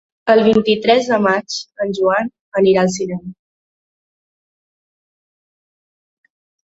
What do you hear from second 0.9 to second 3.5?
de maig en Joan anirà al cinema.